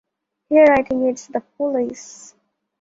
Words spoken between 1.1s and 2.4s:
it's the police.